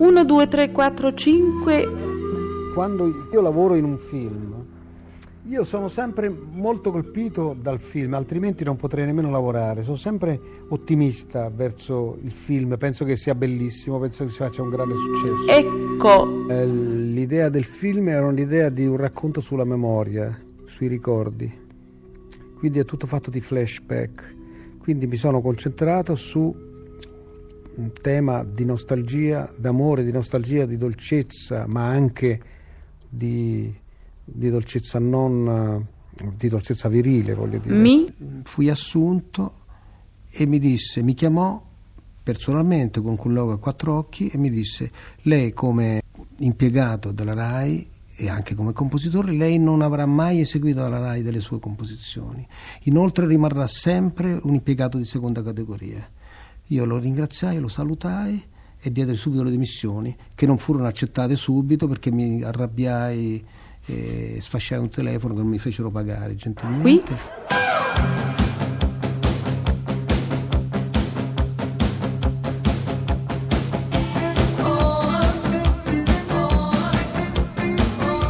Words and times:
1, 0.00 0.24
2, 0.24 0.48
3, 0.48 0.72
4, 0.72 1.12
5. 1.12 1.88
Quando 2.72 3.28
io 3.30 3.40
lavoro 3.42 3.74
in 3.74 3.84
un 3.84 3.98
film, 3.98 4.64
io 5.44 5.62
sono 5.64 5.88
sempre 5.88 6.30
molto 6.30 6.90
colpito 6.90 7.54
dal 7.60 7.80
film, 7.80 8.14
altrimenti 8.14 8.64
non 8.64 8.76
potrei 8.76 9.04
nemmeno 9.04 9.28
lavorare. 9.28 9.84
Sono 9.84 9.98
sempre 9.98 10.40
ottimista 10.68 11.50
verso 11.54 12.16
il 12.22 12.32
film, 12.32 12.78
penso 12.78 13.04
che 13.04 13.18
sia 13.18 13.34
bellissimo, 13.34 13.98
penso 13.98 14.24
che 14.24 14.30
si 14.30 14.38
faccia 14.38 14.62
un 14.62 14.70
grande 14.70 14.94
successo. 14.94 15.68
Ecco. 15.68 16.48
Eh, 16.48 16.66
l'idea 16.66 17.50
del 17.50 17.64
film 17.64 18.08
era 18.08 18.30
l'idea 18.30 18.70
di 18.70 18.86
un 18.86 18.96
racconto 18.96 19.42
sulla 19.42 19.64
memoria, 19.64 20.34
sui 20.64 20.86
ricordi. 20.86 21.52
Quindi 22.58 22.78
è 22.78 22.86
tutto 22.86 23.06
fatto 23.06 23.28
di 23.28 23.42
flashback. 23.42 24.34
Quindi 24.78 25.06
mi 25.06 25.16
sono 25.16 25.42
concentrato 25.42 26.14
su 26.16 26.68
un 27.80 27.92
tema 28.00 28.44
di 28.44 28.64
nostalgia, 28.64 29.52
d'amore, 29.56 30.04
di 30.04 30.12
nostalgia, 30.12 30.66
di 30.66 30.76
dolcezza, 30.76 31.66
ma 31.66 31.86
anche 31.86 32.40
di 33.08 33.74
di 34.32 34.48
dolcezza 34.48 34.98
non 34.98 35.86
di 36.36 36.48
dolcezza 36.48 36.88
virile, 36.88 37.34
voglio 37.34 37.58
dire. 37.58 37.74
Mi? 37.74 38.12
Fui 38.42 38.68
assunto 38.68 39.54
e 40.30 40.46
mi 40.46 40.58
disse, 40.58 41.02
mi 41.02 41.14
chiamò 41.14 41.60
personalmente 42.22 43.00
con 43.00 43.16
quel 43.16 43.32
logo 43.32 43.52
a 43.52 43.58
quattro 43.58 43.96
occhi 43.96 44.28
e 44.28 44.36
mi 44.36 44.50
disse, 44.50 44.90
lei 45.22 45.52
come 45.52 46.02
impiegato 46.38 47.12
della 47.12 47.32
RAI 47.32 47.88
e 48.16 48.28
anche 48.28 48.54
come 48.54 48.72
compositore, 48.72 49.32
lei 49.32 49.58
non 49.58 49.80
avrà 49.80 50.04
mai 50.04 50.40
eseguito 50.40 50.84
alla 50.84 50.98
RAI 50.98 51.22
delle 51.22 51.40
sue 51.40 51.58
composizioni. 51.58 52.46
Inoltre 52.82 53.26
rimarrà 53.26 53.66
sempre 53.66 54.38
un 54.42 54.52
impiegato 54.52 54.98
di 54.98 55.06
seconda 55.06 55.42
categoria. 55.42 56.06
Io 56.72 56.84
lo 56.84 56.98
ringraziai, 56.98 57.58
lo 57.58 57.66
salutai 57.66 58.40
e 58.78 58.92
diedi 58.92 59.16
subito 59.16 59.42
le 59.42 59.50
dimissioni, 59.50 60.14
che 60.36 60.46
non 60.46 60.56
furono 60.56 60.86
accettate 60.86 61.34
subito 61.34 61.88
perché 61.88 62.12
mi 62.12 62.42
arrabbiai 62.44 63.44
e 63.86 64.38
sfasciai 64.40 64.78
un 64.78 64.88
telefono 64.88 65.34
che 65.34 65.40
non 65.40 65.48
mi 65.48 65.58
fecero 65.58 65.90
pagare 65.90 66.36
gentilmente. 66.36 66.80
Qui? 66.80 67.48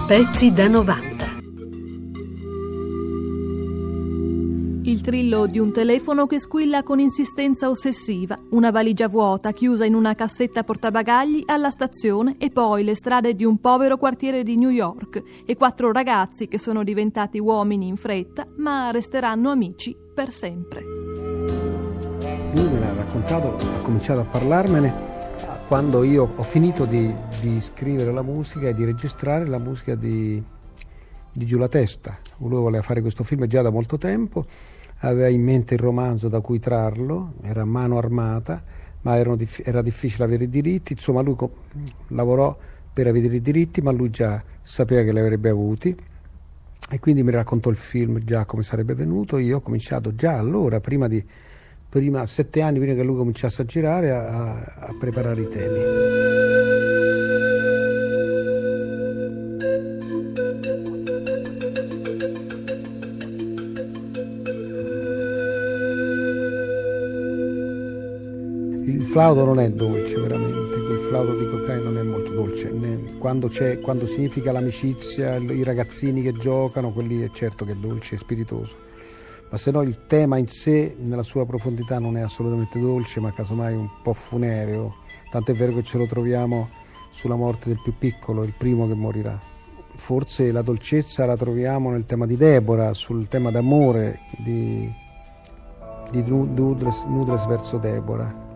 Pezzi 0.07 0.53
da 0.53 0.67
90. 0.67 1.10
Il 5.11 5.17
trillo 5.17 5.47
di 5.49 5.59
un 5.59 5.73
telefono 5.73 6.29
che 6.29 6.39
squilla 6.39 6.85
con 6.85 7.01
insistenza 7.01 7.69
ossessiva, 7.69 8.39
una 8.51 8.71
valigia 8.71 9.09
vuota 9.09 9.51
chiusa 9.51 9.85
in 9.85 9.97
una 9.97 10.15
cassetta 10.15 10.63
portabagagli 10.63 11.43
alla 11.47 11.71
stazione 11.71 12.37
e 12.39 12.51
poi 12.51 12.85
le 12.85 12.95
strade 12.95 13.35
di 13.35 13.45
un 13.45 13.59
povero 13.59 13.97
quartiere 13.97 14.45
di 14.45 14.55
New 14.55 14.69
York 14.69 15.21
e 15.45 15.57
quattro 15.57 15.91
ragazzi 15.91 16.47
che 16.47 16.61
sono 16.61 16.85
diventati 16.85 17.41
uomini 17.41 17.89
in 17.89 17.97
fretta 17.97 18.47
ma 18.59 18.93
resteranno 18.93 19.51
amici 19.51 19.97
per 20.15 20.31
sempre. 20.31 20.83
Lui 22.55 22.69
me 22.69 22.79
l'ha 22.79 22.95
raccontato, 22.95 23.57
ha 23.57 23.83
cominciato 23.83 24.21
a 24.21 24.25
parlarmene 24.27 24.95
quando 25.67 26.05
io 26.05 26.35
ho 26.37 26.43
finito 26.45 26.85
di, 26.85 27.13
di 27.41 27.61
scrivere 27.61 28.13
la 28.13 28.23
musica 28.23 28.69
e 28.69 28.75
di 28.75 28.85
registrare 28.85 29.45
la 29.45 29.59
musica 29.59 29.97
di, 29.97 30.41
di 31.33 31.45
Giù 31.47 31.59
la 31.59 31.69
Testa. 31.69 32.17
Lui 32.37 32.61
voleva 32.61 32.85
fare 32.85 33.01
questo 33.01 33.25
film 33.25 33.49
già 33.49 33.61
da 33.61 33.71
molto 33.71 33.99
tempo 33.99 34.47
aveva 35.01 35.29
in 35.29 35.43
mente 35.43 35.75
il 35.75 35.81
romanzo 35.81 36.29
da 36.29 36.41
cui 36.41 36.59
trarlo, 36.59 37.35
era 37.43 37.65
mano 37.65 37.99
armata, 37.99 38.63
ma 39.03 39.21
dif- 39.35 39.67
era 39.67 39.83
difficile 39.83 40.25
avere 40.25 40.45
i 40.45 40.49
diritti, 40.49 40.93
insomma 40.93 41.23
lui 41.23 41.37
co- 41.37 41.55
lavorò 42.09 42.57
per 42.93 43.07
avere 43.07 43.37
i 43.37 43.41
diritti, 43.41 43.81
ma 43.81 43.91
lui 43.93 44.11
già 44.11 44.43
sapeva 44.61 45.03
che 45.03 45.13
li 45.13 45.21
avrebbe 45.21 45.49
avuti 45.49 45.97
e 46.93 46.99
quindi 46.99 47.23
mi 47.23 47.31
raccontò 47.31 47.71
il 47.71 47.77
film 47.77 48.19
già 48.25 48.45
come 48.45 48.63
sarebbe 48.63 48.95
venuto, 48.95 49.39
io 49.39 49.59
ho 49.59 49.61
cominciato 49.61 50.15
già 50.15 50.37
allora, 50.39 50.81
prima 50.81 51.07
di 51.09 51.25
prima, 51.89 52.27
sette 52.27 52.61
anni 52.63 52.79
prima 52.79 52.95
che 52.95 53.03
lui 53.05 53.17
cominciasse 53.17 53.63
a 53.63 53.65
girare, 53.65 54.11
a, 54.11 54.61
a 54.61 54.95
preparare 54.99 55.43
i 55.43 55.49
temi. 55.49 56.70
Flauto 69.11 69.45
non 69.45 69.59
è 69.59 69.69
dolce 69.71 70.15
veramente, 70.21 70.81
quel 70.87 70.99
flauto 71.09 71.37
di 71.37 71.45
cocaine 71.45 71.83
non 71.83 71.99
è 71.99 72.03
molto 72.03 72.31
dolce, 72.31 72.73
quando, 73.19 73.51
quando, 73.83 74.07
significa 74.07 74.53
l'amicizia, 74.53 75.35
i 75.35 75.65
ragazzini 75.65 76.23
che 76.23 76.33
giocano, 76.33 76.93
quelli 76.93 77.23
è 77.23 77.31
certo 77.33 77.65
che 77.65 77.73
è 77.73 77.75
dolce 77.75 78.15
e 78.15 78.19
spiritoso, 78.19 78.73
ma 79.51 79.59
se 79.59 79.73
no 79.73 79.83
il 79.83 80.07
tema 80.07 80.39
in 80.39 80.47
sé, 80.47 80.95
nella 80.97 81.25
sua 81.25 81.45
profondità, 81.45 81.99
non 81.99 82.17
è 82.17 82.21
assolutamente 82.21 82.79
dolce, 82.79 83.19
ma 83.19 83.33
casomai 83.33 83.75
un 83.75 83.89
po' 84.01 84.13
funereo, 84.13 84.95
tant'è 85.33 85.55
vero 85.55 85.75
che 85.75 85.83
ce 85.83 85.99
lo 85.99 86.07
troviamo 86.07 86.69
sulla 87.11 87.35
morte 87.35 87.69
del 87.69 87.81
più 87.83 87.95
piccolo, 87.99 88.45
il 88.45 88.55
primo 88.57 88.87
che 88.87 88.95
morirà. 88.95 89.37
Forse 89.97 90.53
la 90.53 90.63
dolcezza 90.63 91.27
la 91.27 91.37
troviamo 91.37 91.91
nel 91.91 92.07
tema 92.07 92.27
di 92.27 92.37
Deborah, 92.37 92.95
sul 92.95 93.27
tema 93.27 93.51
d'amore 93.51 94.21
di, 94.39 94.89
di 96.13 96.23
Nudles, 96.23 97.03
Nudles 97.09 97.45
verso 97.47 97.77
Deborah 97.77 98.49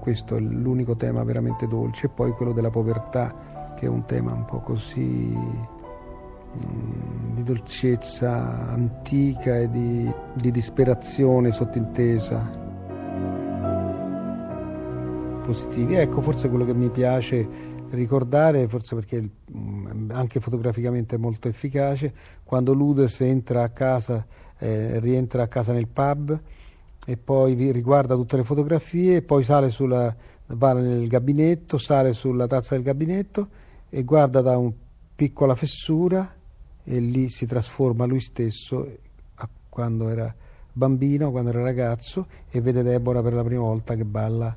questo 0.00 0.34
è 0.36 0.40
l'unico 0.40 0.96
tema 0.96 1.22
veramente 1.22 1.68
dolce, 1.68 2.06
e 2.06 2.08
poi 2.08 2.32
quello 2.32 2.52
della 2.52 2.70
povertà, 2.70 3.74
che 3.76 3.86
è 3.86 3.88
un 3.88 4.04
tema 4.06 4.32
un 4.32 4.44
po' 4.44 4.60
così 4.60 5.36
mm, 6.56 7.34
di 7.34 7.42
dolcezza 7.42 8.68
antica 8.68 9.56
e 9.58 9.70
di, 9.70 10.10
di 10.34 10.50
disperazione 10.50 11.52
sottintesa. 11.52 12.58
Positivi. 15.44 15.94
Ecco, 15.94 16.20
forse 16.20 16.48
quello 16.48 16.64
che 16.64 16.74
mi 16.74 16.90
piace 16.90 17.48
ricordare, 17.90 18.68
forse 18.68 18.94
perché 18.94 19.28
mm, 19.56 20.10
anche 20.10 20.40
fotograficamente 20.40 21.16
è 21.16 21.18
molto 21.18 21.48
efficace, 21.48 22.12
quando 22.44 22.72
Ludes 22.72 23.20
entra 23.20 23.62
a 23.62 23.68
casa, 23.68 24.26
eh, 24.58 24.98
rientra 24.98 25.42
a 25.42 25.48
casa 25.48 25.72
nel 25.72 25.88
pub 25.88 26.40
e 27.06 27.16
poi 27.16 27.72
riguarda 27.72 28.14
tutte 28.14 28.36
le 28.36 28.44
fotografie 28.44 29.22
poi 29.22 29.42
sale 29.42 29.70
sulla, 29.70 30.14
va 30.46 30.72
nel 30.72 31.08
gabinetto, 31.08 31.78
sale 31.78 32.12
sulla 32.12 32.46
tazza 32.46 32.74
del 32.74 32.84
gabinetto 32.84 33.48
e 33.88 34.02
guarda 34.04 34.40
da 34.40 34.56
una 34.56 34.72
piccola 35.14 35.54
fessura 35.54 36.34
e 36.84 36.98
lì 36.98 37.28
si 37.30 37.46
trasforma 37.46 38.04
lui 38.04 38.20
stesso 38.20 38.86
quando 39.68 40.08
era 40.08 40.34
bambino, 40.72 41.30
quando 41.30 41.50
era 41.50 41.62
ragazzo 41.62 42.26
e 42.50 42.60
vede 42.60 42.82
Deborah 42.82 43.22
per 43.22 43.32
la 43.32 43.44
prima 43.44 43.62
volta 43.62 43.94
che 43.94 44.04
balla 44.04 44.56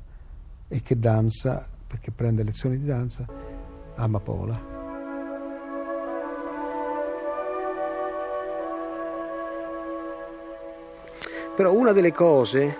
e 0.68 0.82
che 0.82 0.98
danza, 0.98 1.66
perché 1.86 2.10
prende 2.10 2.42
lezioni 2.42 2.78
di 2.78 2.84
danza, 2.84 3.26
amapola. 3.94 4.73
Però 11.54 11.72
una 11.72 11.92
delle 11.92 12.12
cose 12.12 12.76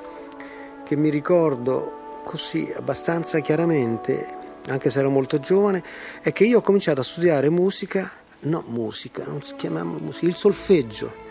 che 0.85 0.97
mi 0.97 1.09
ricordo 1.09 2.23
così 2.25 2.73
abbastanza 2.75 3.39
chiaramente, 3.39 4.27
anche 4.67 4.91
se 4.91 4.99
ero 4.99 5.11
molto 5.11 5.39
giovane, 5.39 5.83
è 6.21 6.33
che 6.33 6.45
io 6.45 6.59
ho 6.59 6.61
cominciato 6.61 7.01
a 7.01 7.05
studiare 7.05 7.51
musica, 7.51 8.11
no 8.41 8.65
musica, 8.67 9.25
non 9.27 9.43
si 9.43 9.55
chiamava 9.55 9.91
musica, 10.01 10.27
il 10.27 10.35
solfeggio 10.35 11.23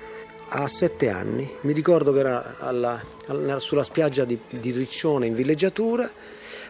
a 0.48 0.68
sette 0.70 1.10
anni. 1.10 1.52
Mi 1.62 1.74
ricordo 1.74 2.14
che 2.14 2.20
era 2.20 2.56
alla, 2.60 3.04
alla, 3.28 3.60
sulla 3.60 3.84
spiaggia 3.84 4.24
di, 4.24 4.40
di 4.50 4.72
Riccione 4.72 5.26
in 5.26 5.34
villeggiatura 5.34 6.10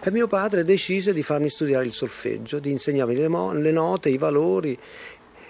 e 0.01 0.09
mio 0.09 0.25
padre 0.25 0.63
decise 0.63 1.13
di 1.13 1.21
farmi 1.21 1.49
studiare 1.49 1.85
il 1.85 1.93
solfeggio, 1.93 2.57
di 2.57 2.71
insegnarmi 2.71 3.15
le, 3.15 3.27
mo- 3.27 3.53
le 3.53 3.71
note, 3.71 4.09
i 4.09 4.17
valori. 4.17 4.77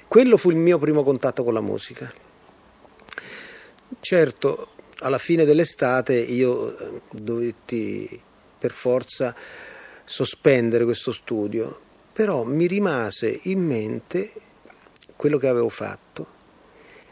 Quello 0.05 0.35
fu 0.35 0.49
il 0.49 0.57
mio 0.57 0.77
primo 0.79 1.01
contatto 1.01 1.45
con 1.45 1.53
la 1.53 1.61
musica. 1.61 2.11
Certo, 3.99 4.67
alla 4.99 5.17
fine 5.17 5.45
dell'estate 5.45 6.15
io 6.15 6.77
eh, 6.77 7.01
dovetti 7.11 8.21
per 8.57 8.71
forza 8.71 9.35
sospendere 10.05 10.83
questo 10.83 11.11
studio, 11.11 11.79
però 12.11 12.43
mi 12.43 12.67
rimase 12.67 13.39
in 13.43 13.65
mente 13.65 14.31
quello 15.15 15.37
che 15.37 15.47
avevo 15.47 15.69
fatto. 15.69 16.41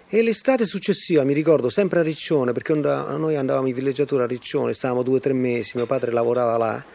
E 0.07 0.21
l'estate 0.21 0.65
successiva, 0.65 1.23
mi 1.23 1.33
ricordo 1.33 1.69
sempre 1.69 1.99
a 1.99 2.03
Riccione, 2.03 2.51
perché 2.51 2.73
noi 2.73 3.35
andavamo 3.35 3.67
in 3.67 3.73
villeggiatura 3.73 4.25
a 4.25 4.27
Riccione, 4.27 4.73
stavamo 4.73 5.03
due 5.03 5.17
o 5.17 5.19
tre 5.21 5.31
mesi, 5.31 5.71
mio 5.75 5.85
padre 5.85 6.11
lavorava 6.11 6.57
là, 6.57 6.85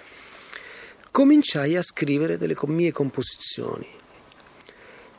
cominciai 1.11 1.77
a 1.77 1.83
scrivere 1.83 2.37
delle 2.37 2.57
mie 2.67 2.93
composizioni 2.93 3.87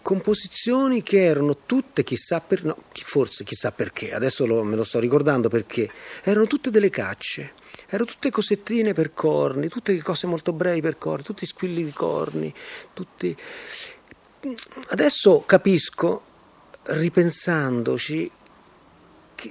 composizioni 0.08 1.04
che 1.04 1.22
erano 1.22 1.58
tutte, 1.66 2.06
chissà 2.06 2.40
per, 2.40 2.64
no, 2.64 2.78
forse 2.94 3.44
chissà 3.44 3.74
perché, 3.74 4.14
adesso 4.14 4.46
lo, 4.46 4.64
me 4.64 4.78
lo 4.78 4.86
sto 4.86 5.00
ricordando 5.00 5.50
perché, 5.50 5.92
erano 6.24 6.48
tutte 6.48 6.70
delle 6.70 6.90
cacce, 6.90 7.56
erano 7.90 8.10
tutte 8.10 8.32
cosettine 8.32 8.94
per 8.94 9.14
corni, 9.14 9.68
tutte 9.68 10.02
cose 10.02 10.26
molto 10.26 10.54
brevi 10.54 10.80
per 10.80 10.98
corni, 10.98 11.26
tutti 11.26 11.46
squilli 11.46 11.84
di 11.84 11.92
corni, 11.92 12.54
tutti... 12.94 13.36
Adesso 14.88 15.44
capisco, 15.46 16.24
ripensandoci, 16.84 18.32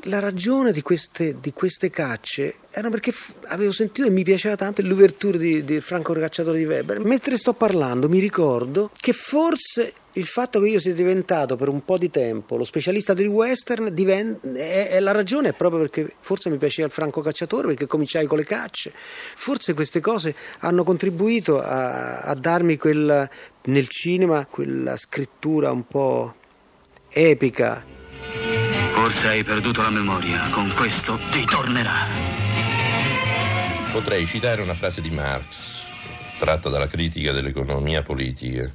la 0.05 0.19
ragione 0.19 0.73
di 0.73 0.83
queste, 0.83 1.37
di 1.41 1.53
queste, 1.53 1.91
cacce 1.91 2.57
era 2.71 2.91
perché 2.91 3.13
avevo 3.47 3.73
sentito 3.73 4.07
e 4.07 4.11
mi 4.11 4.25
piaceva 4.25 4.57
tanto 4.57 4.83
l'ouverture 4.83 5.39
di, 5.39 5.65
di 5.65 5.81
Franco 5.81 6.13
Cacciatore 6.13 6.59
di 6.59 6.65
Weber. 6.65 7.01
Mentre 7.01 7.37
sto 7.37 7.53
parlando 7.55 8.09
mi 8.09 8.19
ricordo 8.19 8.91
che 8.99 9.13
forse 9.13 9.93
il 10.17 10.27
fatto 10.27 10.61
che 10.61 10.69
io 10.69 10.81
sia 10.81 10.95
diventato 10.95 11.57
per 11.57 11.69
un 11.69 11.85
po' 11.85 11.99
di 11.99 12.11
tempo 12.11 12.57
lo 12.57 12.65
specialista 12.65 13.13
del 13.13 13.27
western 13.27 13.93
divent- 13.93 14.47
è, 14.55 14.89
è 14.89 15.01
la 15.01 15.13
ragione 15.13 15.51
è 15.51 15.53
proprio 15.53 15.81
perché 15.81 16.15
forse 16.21 16.49
mi 16.49 16.57
piaceva 16.57 16.87
il 16.87 16.93
franco 16.93 17.21
cacciatore 17.21 17.67
perché 17.67 17.87
cominciai 17.87 18.27
con 18.27 18.39
le 18.39 18.45
cacce 18.45 18.93
forse 18.95 19.75
queste 19.75 20.01
cose 20.01 20.35
hanno 20.61 20.85
contribuito 20.85 21.61
a, 21.61 22.21
a 22.21 22.35
darmi 22.35 22.79
quel, 22.79 23.29
nel 23.65 23.89
cinema 23.89 24.47
quella 24.47 24.97
scrittura 24.97 25.71
un 25.71 25.87
po' 25.87 26.35
epica 27.11 28.56
forse 29.07 29.29
hai 29.29 29.45
perduto 29.45 29.83
la 29.83 29.91
memoria 29.91 30.51
con 30.51 30.73
questo 30.75 31.17
ti 31.31 31.45
tornerà 31.45 32.09
potrei 33.93 34.27
citare 34.27 34.61
una 34.61 34.75
frase 34.75 35.01
di 35.01 35.11
Marx 35.11 35.85
tratta 36.41 36.69
dalla 36.69 36.89
critica 36.89 37.31
dell'economia 37.31 38.03
politica 38.03 38.69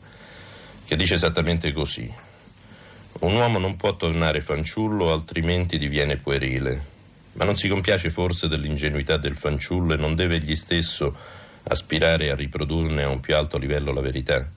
che 0.86 0.96
dice 0.96 1.16
esattamente 1.16 1.74
così. 1.74 2.10
Un 3.20 3.34
uomo 3.34 3.60
non 3.60 3.76
può 3.76 3.98
tornare 3.98 4.40
fanciullo 4.40 5.12
altrimenti 5.12 5.78
diviene 5.78 6.16
puerile, 6.16 6.86
ma 7.34 7.44
non 7.44 7.58
si 7.58 7.68
compiace 7.68 8.10
forse 8.10 8.48
dell'ingenuità 8.48 9.18
del 9.18 9.36
fanciullo 9.36 9.96
e 9.96 9.98
non 9.98 10.16
deve 10.16 10.36
egli 10.36 10.56
stesso 10.56 11.14
aspirare 11.64 12.32
a 12.32 12.36
riprodurne 12.36 13.04
a 13.04 13.10
un 13.10 13.20
più 13.20 13.36
alto 13.36 13.58
livello 13.58 13.92
la 13.92 14.00
verità? 14.00 14.50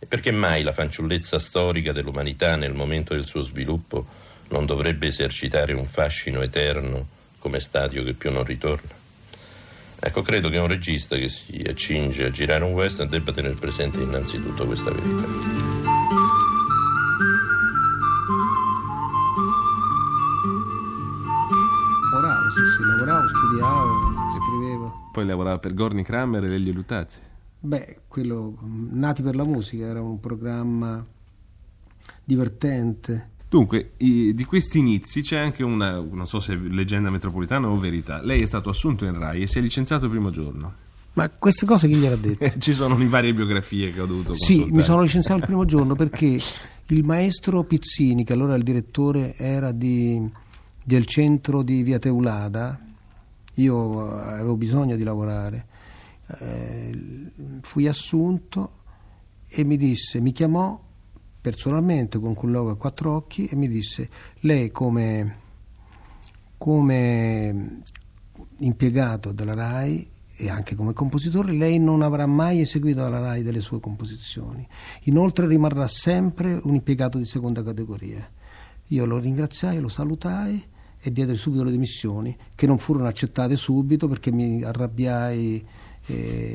E 0.00 0.06
perché 0.06 0.32
mai 0.32 0.64
la 0.64 0.72
fanciullezza 0.72 1.38
storica 1.38 1.92
dell'umanità 1.92 2.56
nel 2.56 2.74
momento 2.74 3.14
del 3.14 3.26
suo 3.26 3.42
sviluppo 3.42 4.24
non 4.48 4.66
dovrebbe 4.66 5.08
esercitare 5.08 5.72
un 5.72 5.86
fascino 5.86 6.40
eterno 6.40 7.06
come 7.38 7.60
stadio 7.60 8.02
che 8.04 8.14
più 8.14 8.30
non 8.30 8.44
ritorna? 8.44 8.94
Ecco, 9.98 10.22
credo 10.22 10.48
che 10.50 10.58
un 10.58 10.68
regista 10.68 11.16
che 11.16 11.28
si 11.28 11.64
accinge 11.66 12.26
a 12.26 12.30
girare 12.30 12.64
un 12.64 12.72
western 12.72 13.08
debba 13.08 13.32
tenere 13.32 13.54
presente 13.54 13.98
innanzitutto 13.98 14.66
questa 14.66 14.90
verità. 14.90 15.26
Lavoravo, 22.12 22.50
sì, 22.50 22.60
sì, 22.76 22.82
lavoravo, 22.84 23.28
studiavo, 23.28 24.14
scrivevo. 24.38 25.10
Poi 25.12 25.26
lavorava 25.26 25.58
per 25.58 25.74
Gorni 25.74 26.04
Kramer 26.04 26.44
e 26.44 26.48
Lelio 26.48 26.72
Lutazzi. 26.72 27.20
Beh, 27.58 28.00
quello 28.06 28.56
Nati 28.60 29.22
per 29.22 29.34
la 29.34 29.44
musica 29.44 29.86
era 29.86 30.00
un 30.00 30.20
programma 30.20 31.04
divertente 32.22 33.30
Dunque, 33.48 33.92
di 33.96 34.44
questi 34.44 34.78
inizi 34.78 35.22
c'è 35.22 35.38
anche 35.38 35.62
una, 35.62 36.00
non 36.00 36.26
so 36.26 36.40
se 36.40 36.54
leggenda 36.56 37.10
metropolitana 37.10 37.68
o 37.68 37.78
verità. 37.78 38.20
Lei 38.22 38.42
è 38.42 38.46
stato 38.46 38.70
assunto 38.70 39.04
in 39.04 39.18
RAI 39.18 39.42
e 39.42 39.46
si 39.46 39.58
è 39.58 39.60
licenziato 39.60 40.06
il 40.06 40.10
primo 40.10 40.30
giorno. 40.30 40.84
Ma 41.12 41.30
queste 41.30 41.64
cose 41.64 41.88
chi 41.88 41.94
gliel'ha 41.94 42.16
detto? 42.16 42.52
Ci 42.58 42.74
sono 42.74 42.98
le 42.98 43.06
varie 43.06 43.32
biografie 43.32 43.90
che 43.90 44.00
ho 44.00 44.06
dovuto 44.06 44.34
Sì, 44.34 44.66
mi 44.70 44.82
sono 44.82 45.00
licenziato 45.00 45.40
il 45.40 45.46
primo 45.46 45.64
giorno 45.64 45.94
perché 45.94 46.38
il 46.88 47.04
maestro 47.04 47.62
Pizzini, 47.62 48.24
che 48.24 48.32
allora 48.32 48.54
il 48.54 48.62
direttore 48.62 49.34
era 49.36 49.72
di, 49.72 50.22
del 50.84 51.06
centro 51.06 51.62
di 51.62 51.82
Via 51.82 51.98
Teulada, 51.98 52.78
io 53.54 54.10
avevo 54.20 54.56
bisogno 54.56 54.94
di 54.96 55.04
lavorare, 55.04 55.66
eh, 56.38 57.30
fui 57.62 57.88
assunto 57.88 58.72
e 59.48 59.64
mi 59.64 59.76
disse, 59.76 60.20
mi 60.20 60.32
chiamò 60.32 60.78
personalmente 61.46 62.18
con 62.18 62.34
logo 62.50 62.70
a 62.70 62.76
quattro 62.76 63.14
occhi 63.14 63.46
e 63.46 63.54
mi 63.54 63.68
disse 63.68 64.08
lei 64.40 64.72
come, 64.72 65.36
come 66.58 67.82
impiegato 68.58 69.30
della 69.30 69.54
RAI 69.54 70.10
e 70.34 70.50
anche 70.50 70.74
come 70.74 70.92
compositore 70.92 71.52
lei 71.52 71.78
non 71.78 72.02
avrà 72.02 72.26
mai 72.26 72.62
eseguito 72.62 73.04
alla 73.04 73.20
RAI 73.20 73.44
delle 73.44 73.60
sue 73.60 73.78
composizioni. 73.78 74.66
Inoltre 75.02 75.46
rimarrà 75.46 75.86
sempre 75.86 76.58
un 76.64 76.74
impiegato 76.74 77.16
di 77.16 77.26
seconda 77.26 77.62
categoria. 77.62 78.28
Io 78.88 79.04
lo 79.04 79.16
ringraziai, 79.18 79.78
lo 79.78 79.88
salutai 79.88 80.60
e 80.98 81.12
diedi 81.12 81.36
subito 81.36 81.62
le 81.62 81.70
dimissioni 81.70 82.36
che 82.56 82.66
non 82.66 82.78
furono 82.78 83.06
accettate 83.06 83.54
subito 83.54 84.08
perché 84.08 84.32
mi 84.32 84.64
arrabbiai 84.64 85.64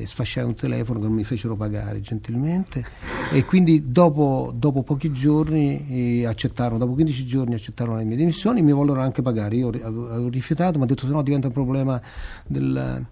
sfasciai 0.05 0.45
un 0.45 0.55
telefono 0.55 0.99
che 0.99 1.05
non 1.05 1.15
mi 1.15 1.23
fecero 1.23 1.55
pagare 1.55 1.99
gentilmente 1.99 2.85
e 3.31 3.43
quindi 3.43 3.91
dopo, 3.91 4.53
dopo 4.55 4.83
pochi 4.83 5.11
giorni 5.11 6.21
eh, 6.21 6.25
accettarono, 6.25 6.77
dopo 6.77 6.93
15 6.93 7.25
giorni 7.25 7.53
accettarono 7.55 7.97
le 7.97 8.05
mie 8.05 8.15
dimissioni, 8.15 8.61
mi 8.61 8.71
vollero 8.71 9.01
anche 9.01 9.21
pagare, 9.21 9.55
io 9.55 9.67
avevo, 9.67 10.29
rifiutato, 10.29 10.77
ma 10.77 10.85
ho 10.85 10.87
detto 10.87 11.05
se 11.05 11.11
no 11.11 11.21
diventa 11.21 11.47
un 11.47 11.53
problema 11.53 12.01
del, 12.47 13.05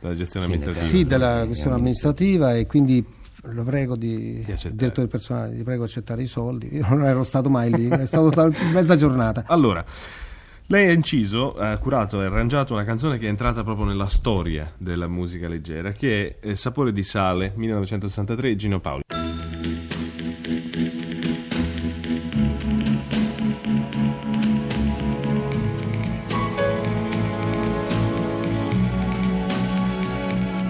della 0.00 0.14
gestione 0.14 0.46
amministrativa. 0.46 0.84
Sì, 0.84 1.04
della 1.04 1.42
questione 1.46 1.76
amministrativa 1.76 2.56
e 2.56 2.66
quindi 2.66 3.04
lo 3.44 3.64
prego 3.64 3.96
di, 3.96 4.44
di 4.44 4.70
direttore 4.72 5.08
personale, 5.08 5.56
ti 5.56 5.62
prego 5.62 5.84
di 5.84 5.90
accettare 5.90 6.22
i 6.22 6.26
soldi, 6.26 6.68
io 6.74 6.86
non 6.88 7.04
ero 7.04 7.24
stato 7.24 7.50
mai 7.50 7.70
lì, 7.70 7.88
è 7.88 8.06
stato 8.06 8.52
mezza 8.72 8.96
giornata. 8.96 9.44
Allora, 9.46 9.84
lei 10.72 10.88
ha 10.88 10.92
inciso, 10.92 11.54
ha 11.54 11.76
curato 11.76 12.22
e 12.22 12.24
arrangiato 12.24 12.72
una 12.72 12.84
canzone 12.84 13.18
che 13.18 13.26
è 13.26 13.28
entrata 13.28 13.62
proprio 13.62 13.84
nella 13.84 14.06
storia 14.06 14.72
della 14.78 15.06
musica 15.06 15.46
leggera, 15.46 15.92
che 15.92 16.38
è 16.40 16.54
Sapore 16.54 16.94
di 16.94 17.02
sale, 17.02 17.52
1963, 17.54 18.56
Gino 18.56 18.80
Paoli. 18.80 19.02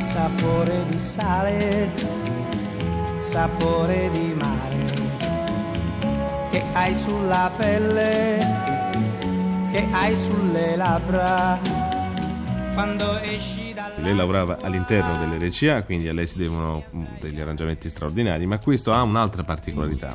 Sapore 0.01 0.85
di 0.89 0.99
sale, 0.99 1.93
sapore 3.21 4.11
di 4.11 4.35
mare, 4.35 4.85
che 6.51 6.61
hai 6.73 6.93
sulla 6.93 7.53
pelle 7.57 8.82
che 9.73 9.89
hai 9.91 10.15
sulle 10.15 10.77
labbra 10.77 11.59
quando 12.75 13.19
esci 13.21 13.73
dalla... 13.73 13.95
Lei 13.97 14.15
lavorava 14.15 14.59
all'interno 14.61 15.17
dell'RCA, 15.19 15.83
quindi 15.85 16.09
a 16.09 16.13
lei 16.13 16.27
si 16.27 16.37
devono 16.37 16.85
mm, 16.95 17.05
degli 17.21 17.41
arrangiamenti 17.41 17.89
straordinari, 17.89 18.45
ma 18.45 18.59
questo 18.59 18.93
ha 18.93 19.01
un'altra 19.01 19.45
particolarità, 19.45 20.13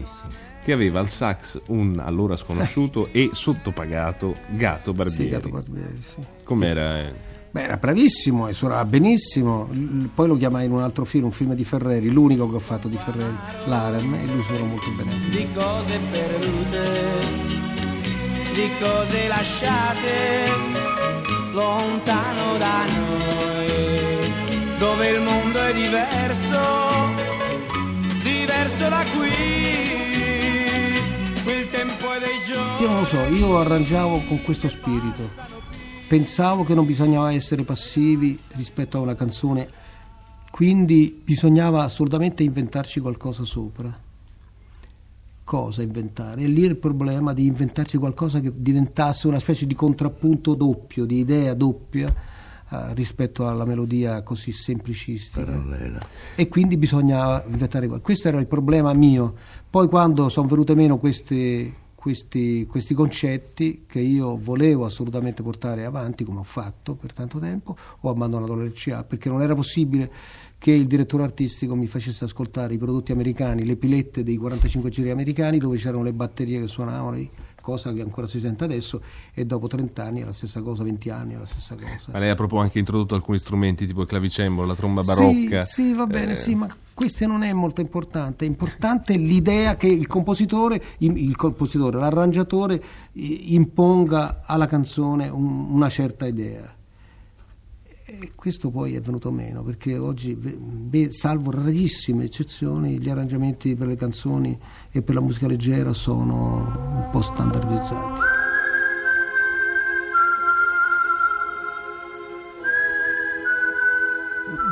che 0.63 0.72
aveva 0.72 1.00
al 1.00 1.10
sax 1.10 1.60
un 1.67 2.00
allora 2.00 2.36
sconosciuto 2.36 3.10
e 3.12 3.31
sottopagato 3.31 4.36
Gato 4.50 4.93
Barbieri. 4.93 5.24
Sì, 5.24 5.29
Gato 5.29 5.50
Barbieri, 5.50 6.01
sì. 6.01 6.17
Com'era? 6.43 7.00
Eh? 7.00 7.13
Beh, 7.50 7.63
era 7.63 7.77
bravissimo 7.77 8.48
e 8.48 8.53
suonava 8.53 8.86
benissimo. 8.86 9.67
Poi 10.13 10.27
lo 10.27 10.38
chiamai 10.38 10.65
in 10.65 10.72
un 10.72 10.81
altro 10.81 11.03
film, 11.03 11.25
un 11.25 11.31
film 11.31 11.55
di 11.55 11.63
Ferreri, 11.63 12.12
l'unico 12.12 12.48
che 12.48 12.55
ho 12.55 12.60
fatto 12.60 12.88
di 12.88 12.98
Ferreri, 12.98 13.36
l'Arem, 13.65 14.13
e 14.13 14.25
lui 14.27 14.43
suona 14.43 14.65
molto 14.65 14.91
bene. 14.96 15.29
Di 15.31 15.48
cose 15.51 16.00
perdute 16.12 17.66
di 18.57 18.71
cose 18.79 19.27
lasciate 19.27 20.49
lontano 21.51 22.57
da 22.57 22.85
noi, 22.85 24.33
dove 24.79 25.09
il 25.09 25.21
mondo 25.21 25.61
è 25.61 25.71
diverso, 25.75 26.59
diverso 28.23 28.89
da 28.89 29.05
qui. 29.15 29.29
Il 31.45 31.69
tempo 31.69 32.11
è 32.11 32.19
dei 32.19 32.41
giorni. 32.47 32.81
Io 32.81 32.87
non 32.87 32.97
lo 33.01 33.05
so, 33.05 33.19
io 33.27 33.59
arrangiavo 33.59 34.23
con 34.27 34.41
questo 34.41 34.69
spirito. 34.69 35.29
Pensavo 36.07 36.63
che 36.63 36.73
non 36.73 36.87
bisognava 36.87 37.31
essere 37.31 37.61
passivi 37.61 38.39
rispetto 38.55 38.97
a 38.97 39.01
una 39.01 39.13
canzone, 39.13 39.69
quindi 40.49 41.21
bisognava 41.23 41.83
assolutamente 41.83 42.41
inventarci 42.41 43.01
qualcosa 43.01 43.43
sopra 43.43 44.05
cosa 45.48 45.82
inventare. 45.82 46.42
E 46.42 46.48
lì 46.48 46.63
il 46.63 46.75
problema 46.75 47.32
di 47.32 47.46
inventarci 47.46 47.98
qualcosa 47.98 48.42
che 48.42 48.51
diventasse 48.54 49.27
una 49.27 49.39
specie 49.39 49.66
di 49.66 49.75
contrappunto 49.75 50.56
doppio, 50.56 51.06
di 51.06 51.20
idea 51.20 51.54
doppia 51.54 52.13
eh, 52.70 52.94
rispetto 52.94 53.48
alla 53.48 53.63
melodia 53.63 54.24
così 54.24 54.51
semplicistica. 54.51 55.46
Parallela. 55.46 56.01
E 56.36 56.50
quindi 56.50 56.75
bisognava 56.75 57.46
inventare 57.46 57.88
qualcosa. 57.88 58.04
Questo 58.04 58.27
era 58.27 58.39
il 58.42 58.48
problema 58.48 58.92
mio. 58.92 59.34
Poi 59.70 59.88
quando 59.88 60.27
sono 60.27 60.50
venute 60.50 60.75
meno 60.75 60.98
queste, 60.98 61.74
questi, 61.96 62.66
questi, 62.66 62.94
concetti 62.94 63.86
che 63.88 64.01
io 64.01 64.38
volevo 64.38 64.84
assolutamente 64.84 65.44
portare 65.44 65.86
avanti, 65.86 66.25
come 66.25 66.39
ho 66.39 66.44
fatto 66.44 66.96
per 66.96 67.13
tanto 67.13 67.39
tempo, 67.39 67.74
ho 68.01 68.10
abbandonato 68.10 68.54
l'RCA 68.54 69.06
perché 69.06 69.30
non 69.30 69.42
era 69.42 69.56
possibile 69.56 70.12
che 70.57 70.71
il 70.71 70.87
direttore 70.87 71.23
artistico 71.23 71.75
mi 71.75 71.87
facesse 71.87 72.23
ascoltare 72.23 72.73
i 72.73 72.77
prodotti 72.77 73.11
americani, 73.11 73.65
le 73.65 73.75
pilette 73.75 74.23
dei 74.23 74.37
45 74.37 74.89
giri 74.89 75.11
americani 75.11 75.59
dove 75.59 75.77
c'erano 75.77 76.03
le 76.03 76.13
batterie 76.13 76.59
che 76.59 76.67
suonavano, 76.67 77.17
cosa 77.67 77.91
che 77.91 78.01
ancora 78.01 78.27
si 78.27 78.39
sente 78.39 78.63
adesso 78.63 79.01
e 79.33 79.45
dopo 79.45 79.67
30 79.67 80.01
anni 80.01 80.21
è 80.21 80.23
la 80.23 80.31
stessa 80.31 80.61
cosa, 80.61 80.83
20 80.83 81.09
anni 81.09 81.33
è 81.33 81.37
la 81.37 81.45
stessa 81.45 81.75
cosa. 81.75 82.11
Ma 82.13 82.19
lei 82.19 82.29
ha 82.29 82.35
proprio 82.35 82.59
anche 82.59 82.79
introdotto 82.79 83.13
alcuni 83.13 83.39
strumenti 83.39 83.85
tipo 83.85 84.01
il 84.01 84.07
clavicembalo, 84.07 84.65
la 84.65 84.75
tromba 84.75 85.01
barocca. 85.03 85.65
Sì, 85.65 85.73
sì 85.83 85.93
va 85.93 86.07
bene, 86.07 86.31
eh, 86.31 86.35
sì, 86.37 86.55
ma 86.55 86.73
questo 86.93 87.27
non 87.27 87.43
è 87.43 87.51
molto 87.51 87.81
importante, 87.81 88.45
è 88.45 88.47
importante 88.47 89.17
l'idea 89.17 89.75
che 89.75 89.87
il 89.87 90.07
compositore, 90.07 90.81
il, 90.99 91.35
compositore 91.35 91.99
l'arrangiatore 91.99 92.81
imponga 93.13 94.43
alla 94.45 94.65
canzone 94.65 95.27
un- 95.27 95.69
una 95.69 95.89
certa 95.89 96.25
idea. 96.25 96.73
E 98.09 98.31
questo 98.35 98.69
poi 98.69 98.95
è 98.95 99.01
venuto 99.01 99.31
meno 99.31 99.63
perché 99.63 99.97
oggi, 99.97 100.33
ve- 100.39 101.11
salvo 101.11 101.51
rarissime 101.51 102.23
eccezioni, 102.23 103.01
gli 103.01 103.09
arrangiamenti 103.09 103.75
per 103.75 103.87
le 103.87 103.97
canzoni 103.97 104.57
e 104.89 105.01
per 105.01 105.13
la 105.13 105.19
musica 105.19 105.45
leggera 105.45 105.91
sono 105.91 106.55
un 106.95 107.09
po' 107.11 107.21
standardizzati. 107.21 108.21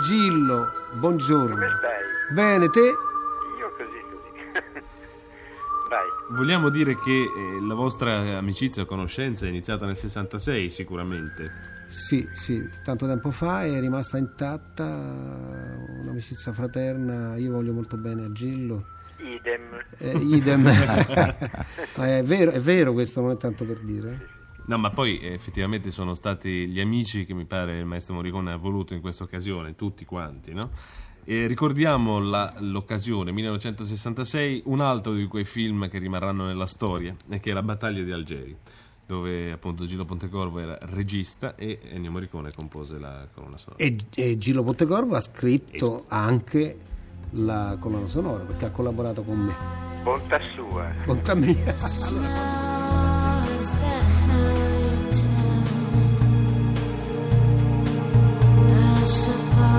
Gillo, 0.01 0.67
buongiorno. 0.97 1.55
Come 1.55 1.67
stai? 1.77 2.33
Bene, 2.33 2.69
te? 2.69 2.93
Vogliamo 6.31 6.69
dire 6.69 6.97
che 6.97 7.11
eh, 7.11 7.61
la 7.61 7.75
vostra 7.75 8.37
amicizia 8.37 8.81
o 8.81 8.85
conoscenza 8.85 9.45
è 9.45 9.49
iniziata 9.49 9.85
nel 9.85 9.95
66 9.95 10.69
sicuramente. 10.69 11.51
Sì, 11.87 12.27
sì, 12.33 12.67
tanto 12.83 13.05
tempo 13.05 13.29
fa 13.29 13.63
è 13.63 13.79
rimasta 13.79 14.17
intatta 14.17 14.83
un'amicizia 14.83 16.51
fraterna, 16.51 17.35
io 17.37 17.51
voglio 17.51 17.73
molto 17.73 17.95
bene 17.97 18.25
a 18.25 18.31
Gillo. 18.31 18.87
Idem. 19.17 19.79
Eh, 19.99 20.17
idem. 20.17 20.63
Ma 21.95 22.17
è 22.17 22.23
vero, 22.23 22.51
è 22.51 22.59
vero 22.59 22.91
questo, 22.93 23.21
non 23.21 23.31
è 23.31 23.37
tanto 23.37 23.63
per 23.65 23.79
dire. 23.79 24.11
eh. 24.11 24.33
No, 24.67 24.79
ma 24.79 24.89
poi 24.89 25.19
eh, 25.19 25.33
effettivamente 25.33 25.91
sono 25.91 26.15
stati 26.15 26.67
gli 26.67 26.79
amici 26.79 27.23
che 27.23 27.35
mi 27.35 27.45
pare 27.45 27.77
il 27.77 27.85
maestro 27.85 28.15
Morricone 28.15 28.51
ha 28.51 28.57
voluto 28.57 28.95
in 28.95 29.01
questa 29.01 29.23
occasione, 29.23 29.75
tutti 29.75 30.05
quanti, 30.05 30.53
no? 30.53 30.71
E 31.27 31.47
ricordiamo 31.47 32.19
la- 32.19 32.53
l'occasione, 32.59 33.31
1966, 33.31 34.61
un 34.65 34.79
altro 34.79 35.13
di 35.13 35.25
quei 35.25 35.43
film 35.43 35.89
che 35.89 35.97
rimarranno 35.97 36.45
nella 36.45 36.67
storia, 36.67 37.15
e 37.27 37.39
che 37.39 37.49
è 37.49 37.53
La 37.53 37.63
battaglia 37.63 38.03
di 38.03 38.11
Algeri, 38.11 38.55
dove 39.07 39.51
appunto 39.51 39.85
Gillo 39.85 40.05
Pontecorvo 40.05 40.59
era 40.59 40.77
regista 40.81 41.55
e 41.55 41.79
Ennio 41.89 42.11
Morricone 42.11 42.51
compose 42.53 42.99
la 42.99 43.27
colonna 43.33 43.57
sonora. 43.57 43.83
E, 43.83 43.95
e 44.13 44.37
Gillo 44.37 44.61
Pontecorvo 44.61 45.15
ha 45.15 45.21
scritto 45.21 46.05
anche 46.09 46.77
la 47.31 47.75
colonna 47.79 48.07
sonora 48.07 48.43
perché 48.43 48.65
ha 48.65 48.71
collaborato 48.71 49.23
con 49.23 49.39
me. 49.39 49.55
Bontà 50.03 50.39
sua. 50.53 50.91
Bontà 51.07 51.33
mia. 51.33 51.73
Volevo 58.55 59.74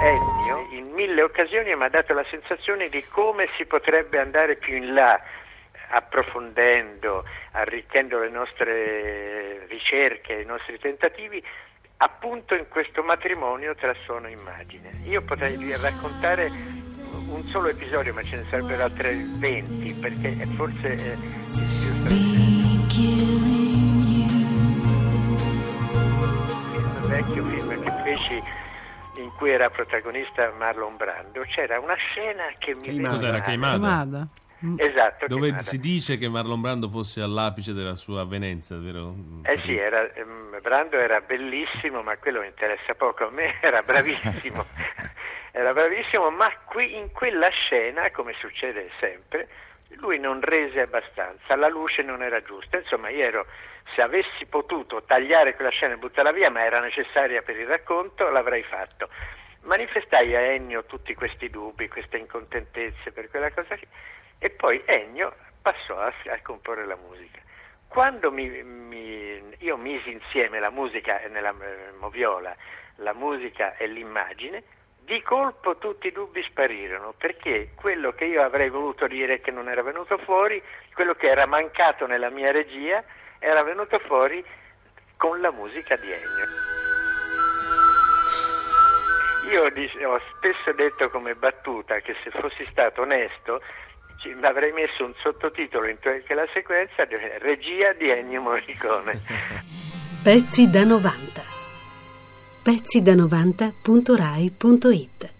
Ennio 0.00 0.68
in 0.72 0.90
mille 0.92 1.22
occasioni 1.22 1.74
mi 1.74 1.84
ha 1.84 1.88
dato 1.88 2.12
la 2.12 2.24
sensazione 2.30 2.88
di 2.88 3.04
come 3.08 3.48
si 3.56 3.64
potrebbe 3.64 4.18
andare 4.18 4.56
più 4.56 4.76
in 4.76 4.94
là, 4.94 5.20
approfondendo, 5.90 7.24
arricchendo 7.52 8.18
le 8.18 8.30
nostre 8.30 9.66
ricerche, 9.66 10.34
i 10.34 10.44
nostri 10.44 10.78
tentativi, 10.78 11.42
appunto 11.98 12.54
in 12.54 12.68
questo 12.68 13.02
matrimonio 13.02 13.74
tra 13.74 13.94
suono 14.04 14.28
e 14.28 14.32
immagine. 14.32 14.90
Io 15.04 15.22
potrei 15.22 15.56
raccontare 15.80 16.50
un 17.28 17.42
solo 17.48 17.68
episodio, 17.68 18.12
ma 18.12 18.22
ce 18.22 18.36
ne 18.36 18.44
sarebbero 18.50 18.84
altre 18.84 19.14
20, 19.14 19.94
perché 20.00 20.36
è 20.38 20.46
forse 20.56 20.92
eh, 20.92 21.16
il 26.74 27.08
vecchio 27.08 27.44
film 27.44 27.82
che 27.82 27.92
feci 28.04 28.42
in 29.32 29.38
cui 29.38 29.50
era 29.50 29.70
protagonista 29.70 30.52
Marlon 30.56 30.96
Brando, 30.96 31.42
c'era 31.42 31.80
una 31.80 31.94
scena 31.94 32.44
che 32.58 32.74
mi 32.74 32.82
Queimada. 32.82 33.14
Cos'era, 33.14 33.40
Queimada? 33.40 33.78
Queimada. 33.78 34.28
Esatto, 34.76 35.26
Dove 35.26 35.40
Queimada. 35.40 35.62
si 35.62 35.78
dice 35.80 36.18
che 36.18 36.28
Marlon 36.28 36.60
Brando 36.60 36.88
fosse 36.88 37.20
all'apice 37.20 37.72
della 37.72 37.96
sua 37.96 38.20
avvenenza, 38.20 38.76
vero? 38.78 39.14
Eh 39.42 39.60
sì, 39.64 39.76
era, 39.76 40.12
ehm, 40.12 40.58
Brando 40.60 40.98
era 40.98 41.20
bellissimo, 41.20 42.02
ma 42.02 42.16
quello 42.18 42.42
interessa 42.42 42.94
poco 42.94 43.26
a 43.26 43.30
me, 43.30 43.58
era 43.60 43.82
bravissimo, 43.82 44.64
era 45.50 45.72
bravissimo, 45.72 46.30
ma 46.30 46.52
qui 46.66 46.96
in 46.96 47.10
quella 47.10 47.48
scena, 47.48 48.10
come 48.12 48.34
succede 48.38 48.90
sempre, 49.00 49.48
lui 49.96 50.18
non 50.20 50.40
rese 50.40 50.82
abbastanza, 50.82 51.56
la 51.56 51.68
luce 51.68 52.02
non 52.02 52.22
era 52.22 52.40
giusta, 52.42 52.78
insomma 52.78 53.08
io 53.08 53.24
ero, 53.24 53.46
se 53.94 54.02
avessi 54.02 54.46
potuto 54.46 55.02
tagliare 55.02 55.54
quella 55.54 55.70
scena 55.70 55.94
e 55.94 55.98
buttarla 55.98 56.32
via, 56.32 56.50
ma 56.50 56.64
era 56.64 56.80
necessaria 56.80 57.42
per 57.42 57.58
il 57.58 57.66
racconto, 57.66 58.28
l'avrei 58.28 58.62
fatto. 58.62 59.08
Manifestai 59.62 60.34
a 60.34 60.40
Ennio 60.40 60.84
tutti 60.84 61.14
questi 61.14 61.48
dubbi, 61.48 61.88
queste 61.88 62.16
incontentezze 62.16 63.12
per 63.12 63.30
quella 63.30 63.52
cosa 63.52 63.74
lì, 63.74 63.86
e 64.38 64.50
poi 64.50 64.82
Ennio 64.84 65.34
passò 65.62 65.98
a, 65.98 66.12
a 66.26 66.40
comporre 66.42 66.84
la 66.84 66.96
musica. 66.96 67.40
Quando 67.86 68.32
mi, 68.32 68.48
mi- 68.62 69.54
io 69.58 69.76
misi 69.76 70.10
insieme 70.10 70.58
la 70.58 70.70
musica 70.70 71.20
nella 71.28 71.50
eh, 71.50 71.92
moviola, 71.98 72.56
la 72.96 73.12
musica 73.12 73.76
e 73.76 73.86
l'immagine, 73.86 74.62
di 75.04 75.20
colpo 75.22 75.76
tutti 75.78 76.06
i 76.06 76.12
dubbi 76.12 76.42
sparirono, 76.44 77.12
perché 77.16 77.70
quello 77.74 78.12
che 78.12 78.24
io 78.24 78.42
avrei 78.42 78.70
voluto 78.70 79.06
dire 79.06 79.40
che 79.40 79.50
non 79.50 79.68
era 79.68 79.82
venuto 79.82 80.16
fuori, 80.18 80.62
quello 80.94 81.14
che 81.14 81.28
era 81.28 81.44
mancato 81.46 82.06
nella 82.06 82.30
mia 82.30 82.50
regia, 82.50 83.02
era 83.42 83.62
venuto 83.62 83.98
fuori 84.06 84.42
con 85.16 85.40
la 85.40 85.50
musica 85.50 85.96
di 85.96 86.10
Ennio. 86.10 86.46
Io 89.50 89.64
ho 89.64 90.20
spesso 90.36 90.72
detto 90.72 91.10
come 91.10 91.34
battuta 91.34 91.98
che 91.98 92.14
se 92.22 92.30
fossi 92.30 92.64
stato 92.70 93.02
onesto 93.02 93.60
ci- 94.20 94.34
avrei 94.40 94.70
messo 94.72 95.04
un 95.04 95.12
sottotitolo 95.20 95.88
in 95.88 95.98
che 95.98 96.34
la 96.34 96.46
sequenza 96.52 97.04
regia 97.40 97.92
di 97.92 98.08
Ennio 98.08 98.40
Morricone. 98.40 99.20
Pezzi 100.22 100.70
da 100.70 100.84
90. 100.84 101.42
pezzi 102.62 103.02
da 103.02 103.14
90.rai.it 103.14 105.31